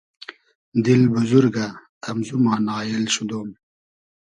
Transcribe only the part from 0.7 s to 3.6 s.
دیل بوزورگۂ امزو ما نایېل شودۉم